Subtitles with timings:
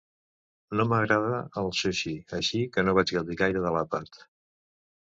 [0.79, 4.25] No m'agrada el sushi, així que no vaig gaudir gaire de l'àpat.